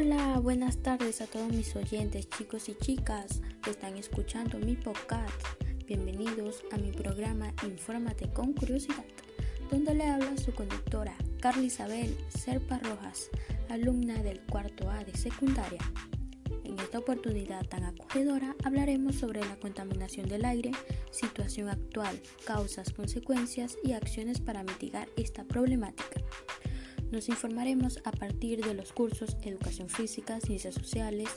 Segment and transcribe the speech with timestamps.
[0.00, 5.34] Hola, buenas tardes a todos mis oyentes, chicos y chicas que están escuchando mi podcast.
[5.88, 9.04] Bienvenidos a mi programa Infórmate con Curiosidad,
[9.72, 13.28] donde le habla su conductora Carla Isabel Serpa Rojas,
[13.70, 15.80] alumna del cuarto A de secundaria.
[16.62, 20.70] En esta oportunidad tan acogedora hablaremos sobre la contaminación del aire,
[21.10, 26.20] situación actual, causas, consecuencias y acciones para mitigar esta problemática.
[27.10, 31.28] Nos informaremos a partir de los cursos Educación Física, Ciencias Sociales,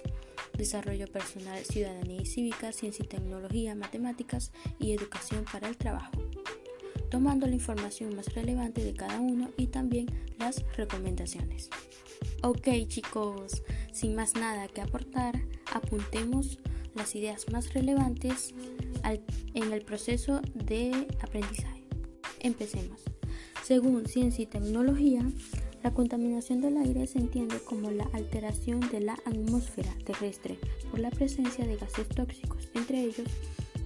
[0.58, 6.12] Desarrollo Personal, Ciudadanía y Cívica, Ciencia y Tecnología, Matemáticas y Educación para el Trabajo,
[7.10, 10.08] tomando la información más relevante de cada uno y también
[10.40, 11.70] las recomendaciones.
[12.44, 13.64] Ok chicos,
[13.94, 15.42] sin más nada que aportar,
[15.72, 16.60] apuntemos
[16.96, 18.54] las ideas más relevantes
[19.54, 21.86] en el proceso de aprendizaje.
[22.42, 23.02] Empecemos.
[23.64, 25.24] Según Ciencia y Tecnología,
[25.84, 30.58] la contaminación del aire se entiende como la alteración de la atmósfera terrestre
[30.90, 33.28] por la presencia de gases tóxicos, entre ellos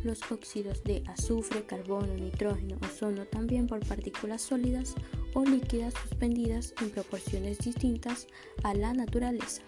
[0.03, 4.95] los óxidos de azufre, carbono, nitrógeno, ozono, también por partículas sólidas
[5.33, 8.27] o líquidas suspendidas en proporciones distintas
[8.63, 9.61] a la naturaleza,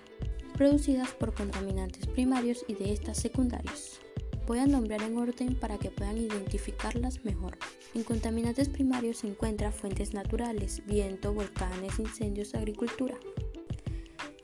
[0.56, 4.00] producidas por contaminantes primarios y de estas secundarios.
[4.48, 7.58] Voy a nombrar en orden para que puedan identificarlas mejor.
[7.94, 13.18] En contaminantes primarios se encuentran fuentes naturales, viento, volcanes, incendios, agricultura.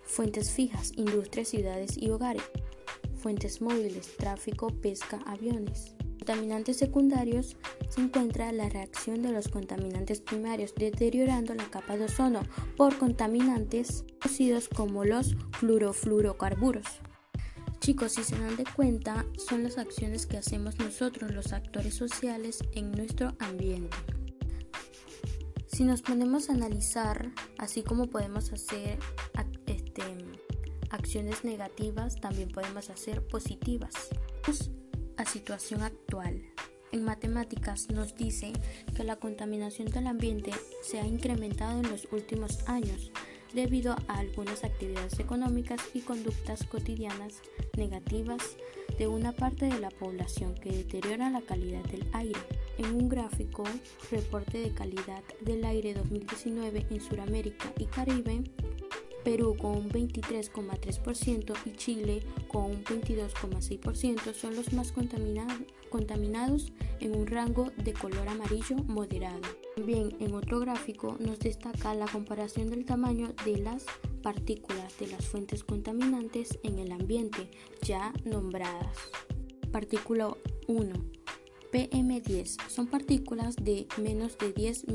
[0.03, 2.43] Fuentes fijas, industrias, ciudades y hogares.
[3.15, 5.95] Fuentes móviles, tráfico, pesca, aviones.
[6.19, 7.55] Contaminantes secundarios
[7.88, 12.41] se encuentra la reacción de los contaminantes primarios deteriorando la capa de ozono
[12.75, 16.88] por contaminantes conocidos como los fluorofluorocarburos.
[17.83, 22.59] Chicos, si se dan de cuenta, son las acciones que hacemos nosotros, los actores sociales,
[22.71, 23.97] en nuestro ambiente.
[25.67, 28.99] Si nos ponemos a analizar, así como podemos hacer
[29.65, 30.01] este,
[30.91, 33.93] acciones negativas, también podemos hacer positivas.
[35.17, 36.41] A situación actual.
[36.93, 38.53] En matemáticas nos dice
[38.95, 40.51] que la contaminación del ambiente
[40.83, 43.11] se ha incrementado en los últimos años
[43.53, 47.41] debido a algunas actividades económicas y conductas cotidianas
[47.78, 48.58] negativas
[48.97, 52.40] de una parte de la población que deteriora la calidad del aire.
[52.78, 53.64] En un gráfico,
[54.12, 58.44] reporte de calidad del aire 2019 en Sudamérica y Caribe,
[59.23, 64.94] Perú con un 23,3% y Chile con un 22,6% son los más
[65.89, 69.41] contaminados en un rango de color amarillo moderado.
[69.85, 73.85] Bien, en otro gráfico nos destaca la comparación del tamaño de las
[74.22, 77.50] partículas de las fuentes contaminantes en el ambiente
[77.81, 78.97] ya nombradas.
[79.72, 80.35] Partícula
[80.67, 80.94] 1.
[81.72, 84.85] PM10 son partículas de menos de 10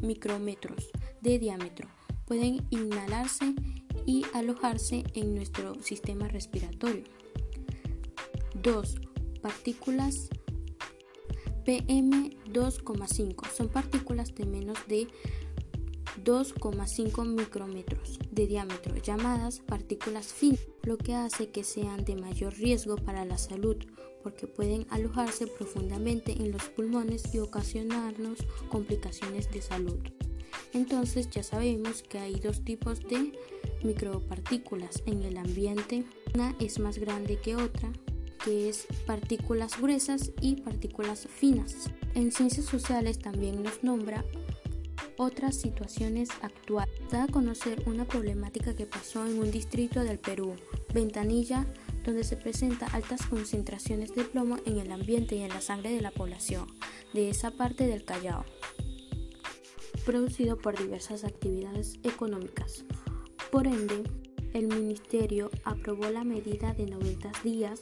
[0.00, 0.90] micrómetros
[1.22, 1.97] de diámetro.
[2.28, 3.54] Pueden inhalarse
[4.04, 7.04] y alojarse en nuestro sistema respiratorio.
[8.62, 8.96] 2.
[9.40, 10.28] Partículas
[11.64, 15.08] PM2,5 son partículas de menos de
[16.22, 22.96] 2,5 micrómetros de diámetro, llamadas partículas finas, lo que hace que sean de mayor riesgo
[22.96, 23.76] para la salud,
[24.22, 29.98] porque pueden alojarse profundamente en los pulmones y ocasionarnos complicaciones de salud.
[30.72, 33.32] Entonces ya sabemos que hay dos tipos de
[33.82, 37.92] micropartículas en el ambiente, una es más grande que otra,
[38.44, 41.90] que es partículas gruesas y partículas finas.
[42.14, 44.24] En ciencias sociales también nos nombra
[45.16, 46.94] otras situaciones actuales.
[47.10, 50.54] Da a conocer una problemática que pasó en un distrito del Perú,
[50.94, 51.66] Ventanilla,
[52.04, 56.00] donde se presenta altas concentraciones de plomo en el ambiente y en la sangre de
[56.00, 56.66] la población
[57.12, 58.44] de esa parte del Callao,
[60.08, 62.86] producido por diversas actividades económicas.
[63.52, 64.04] Por ende,
[64.54, 67.78] el ministerio aprobó la medida de 90 días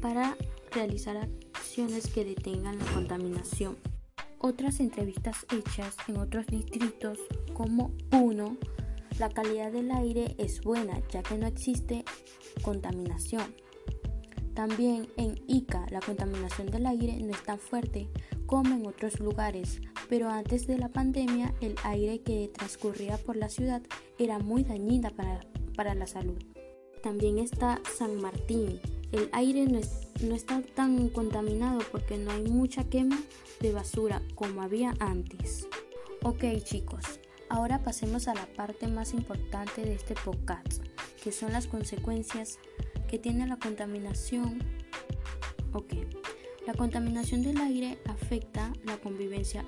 [0.00, 0.36] para
[0.70, 3.76] realizar acciones que detengan la contaminación.
[4.38, 7.18] Otras entrevistas hechas en otros distritos
[7.52, 8.56] como uno,
[9.18, 12.04] la calidad del aire es buena ya que no existe
[12.62, 13.56] contaminación.
[14.54, 18.08] También en Ica la contaminación del aire no es tan fuerte
[18.46, 23.48] como en otros lugares, pero antes de la pandemia el aire que transcurría por la
[23.48, 23.82] ciudad
[24.18, 25.40] era muy dañina para,
[25.76, 26.42] para la salud.
[27.02, 28.80] También está San Martín,
[29.12, 33.18] el aire no, está tan contaminado porque no hay mucha quema
[33.60, 35.68] de basura como había antes.
[36.22, 40.82] Ok chicos, ahora pasemos a la parte más importante de este podcast,
[41.22, 42.58] que son las consecuencias
[43.08, 44.58] que tiene la contaminación.
[45.72, 45.94] Ok,
[46.66, 49.64] la contaminación del aire afecta la convivencia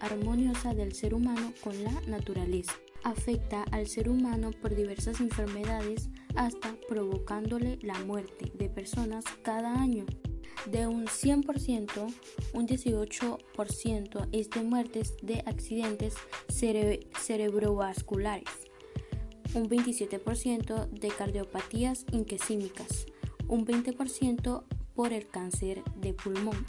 [0.00, 2.74] armoniosa del ser humano con la naturaleza.
[3.04, 10.06] afecta al ser humano por diversas enfermedades hasta provocándole la muerte de personas cada año.
[10.70, 12.14] De un 100%,
[12.54, 16.14] un 18% es de muertes de accidentes
[16.48, 18.48] cerebrovasculares,
[19.54, 23.06] un 27% de cardiopatías inquisímicas,
[23.48, 24.62] un 20%
[24.94, 26.66] por el cáncer de pulmón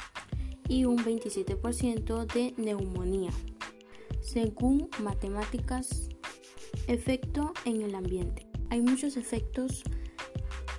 [0.67, 3.31] y un 27% de neumonía.
[4.21, 6.09] Según matemáticas,
[6.87, 8.47] efecto en el ambiente.
[8.69, 9.83] Hay muchos efectos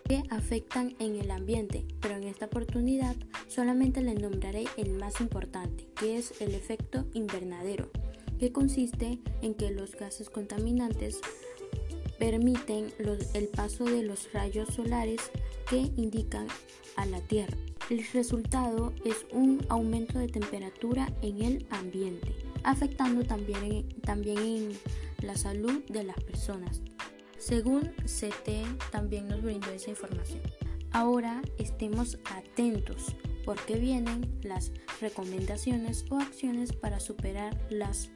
[0.09, 3.17] que afectan en el ambiente, pero en esta oportunidad
[3.49, 7.91] solamente le nombraré el más importante, que es el efecto invernadero,
[8.39, 11.21] que consiste en que los gases contaminantes
[12.19, 12.93] permiten
[13.35, 15.21] el paso de los rayos solares
[15.69, 16.47] que indican
[16.97, 17.57] a la Tierra.
[17.91, 24.73] El resultado es un aumento de temperatura en el ambiente, afectando también, también en
[25.21, 26.81] la salud de las personas.
[27.39, 30.41] Según CT también nos brindó esa información.
[30.93, 33.15] Ahora estemos atentos
[33.45, 38.09] porque vienen las recomendaciones o acciones para superar las,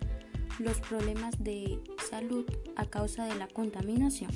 [0.59, 1.79] los problemas de
[2.09, 2.47] salud
[2.77, 4.31] a causa de la contaminación.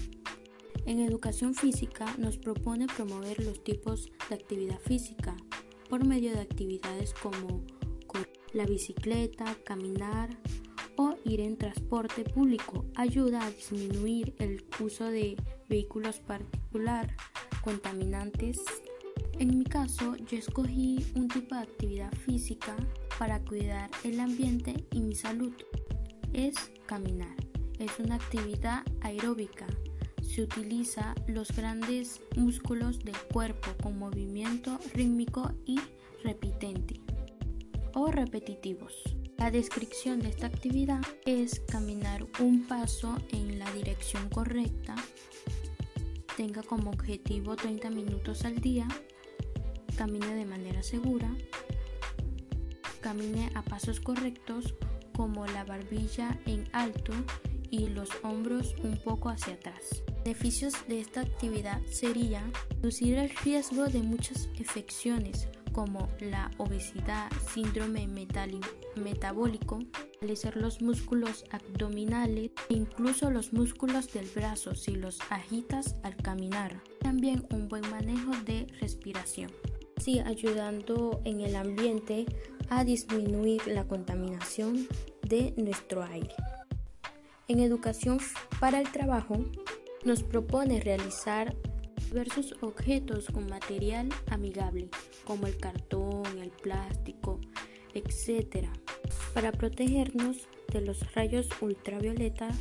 [0.84, 5.37] En educación física nos propone promover los tipos de actividad física
[5.88, 7.62] por medio de actividades como
[8.52, 10.29] la bicicleta, caminar
[10.96, 12.84] o ir en transporte público.
[12.96, 15.37] Ayuda a disminuir el uso de
[15.69, 17.17] vehículos particular
[17.62, 18.61] contaminantes.
[19.38, 22.76] En mi caso, yo escogí un tipo de actividad física
[23.19, 25.52] para cuidar el ambiente y mi salud.
[26.32, 26.55] Es
[26.87, 27.37] caminar.
[27.79, 29.67] Es una actividad aeróbica
[30.32, 35.79] se utiliza los grandes músculos del cuerpo con movimiento rítmico y
[36.25, 37.02] repitente
[37.93, 38.94] o repetitivos.
[39.37, 44.94] La descripción de esta actividad es caminar un paso en la dirección correcta,
[46.34, 48.88] tenga como objetivo 30 minutos al día,
[49.99, 51.31] camine de manera segura,
[53.02, 54.75] camine a pasos correctos
[55.14, 57.12] como la barbilla en alto
[57.73, 60.05] y los hombros un poco hacia atrás.
[60.25, 62.45] Beneficios de esta actividad sería
[62.77, 72.51] reducir el riesgo de muchas infecciones como la obesidad, síndrome metabólico, fortalecer los músculos abdominales
[72.69, 76.83] e incluso los músculos del brazo si los agitas al caminar.
[77.01, 79.51] También un buen manejo de respiración.
[79.97, 82.27] Sí, ayudando en el ambiente
[82.69, 84.87] a disminuir la contaminación
[85.23, 86.35] de nuestro aire.
[87.53, 88.19] En educación
[88.61, 89.45] para el trabajo
[90.07, 91.55] nos propone realizar
[92.09, 94.89] diversos objetos con material amigable
[95.27, 97.43] como el cartón, el plástico,
[97.93, 98.69] etc.
[99.35, 102.57] para protegernos de los rayos ultravioletas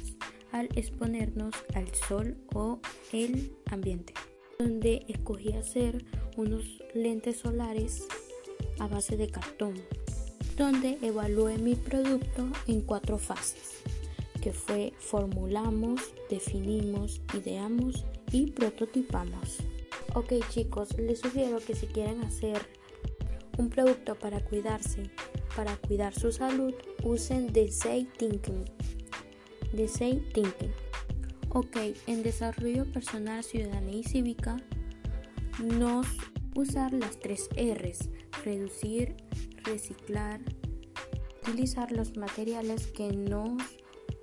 [0.51, 2.81] al exponernos al sol o
[3.13, 4.13] el ambiente.
[4.59, 6.03] Donde escogí hacer
[6.35, 8.09] unos lentes solares
[8.77, 9.75] a base de cartón,
[10.57, 13.81] donde evalué mi producto en cuatro fases
[14.41, 19.59] que fue formulamos, definimos, ideamos y prototipamos.
[20.15, 22.61] Ok chicos, les sugiero que si quieren hacer
[23.57, 25.09] un producto para cuidarse,
[25.55, 26.73] para cuidar su salud,
[27.03, 28.65] usen Design Thinking.
[29.73, 30.71] Design Thinking.
[31.49, 34.57] Ok, en desarrollo personal, ciudadanía y cívica,
[35.61, 36.07] nos
[36.55, 38.09] usar las tres R's,
[38.43, 39.15] reducir,
[39.63, 40.39] reciclar,
[41.41, 43.61] utilizar los materiales que nos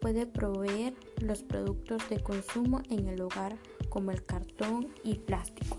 [0.00, 3.56] puede proveer los productos de consumo en el hogar
[3.88, 5.76] como el cartón y plástico.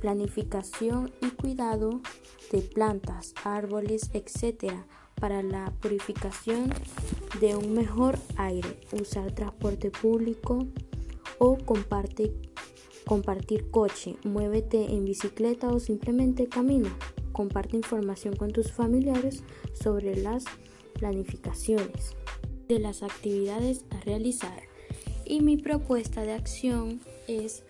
[0.00, 2.00] Planificación y cuidado
[2.52, 4.72] de plantas, árboles, etc.
[5.20, 6.72] para la purificación
[7.40, 8.78] de un mejor aire.
[8.92, 10.66] Usar transporte público
[11.38, 12.34] o comparte,
[13.06, 14.16] compartir coche.
[14.24, 16.94] Muévete en bicicleta o simplemente camina.
[17.32, 19.42] Comparte información con tus familiares
[19.74, 20.44] sobre las
[20.94, 22.16] planificaciones
[22.68, 24.62] de las actividades a realizar.
[25.24, 27.62] Y mi propuesta de acción es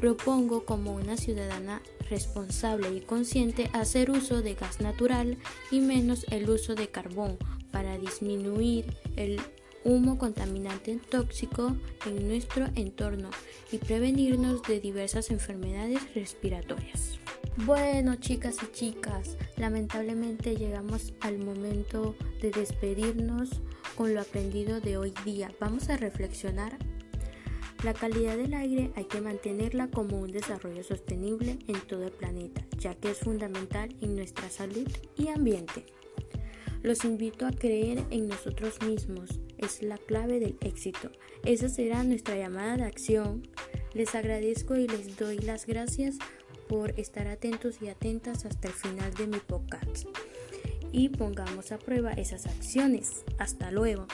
[0.00, 5.36] propongo como una ciudadana responsable y consciente hacer uso de gas natural
[5.70, 7.36] y menos el uso de carbón
[7.70, 9.40] para disminuir el
[9.84, 11.76] humo contaminante tóxico
[12.06, 13.30] en nuestro entorno
[13.72, 17.18] y prevenirnos de diversas enfermedades respiratorias.
[17.64, 23.60] Bueno, chicas y chicas, lamentablemente llegamos al momento de despedirnos
[23.96, 25.52] con lo aprendido de hoy día.
[25.60, 26.76] Vamos a reflexionar.
[27.84, 32.62] La calidad del aire hay que mantenerla como un desarrollo sostenible en todo el planeta,
[32.78, 35.86] ya que es fundamental en nuestra salud y ambiente.
[36.82, 41.10] Los invito a creer en nosotros mismos, es la clave del éxito.
[41.44, 43.48] Esa será nuestra llamada de acción.
[43.92, 46.16] Les agradezco y les doy las gracias
[46.68, 50.06] por estar atentos y atentas hasta el final de mi podcast.
[50.92, 53.24] Y pongamos a prueba esas acciones.
[53.38, 54.06] Hasta luego.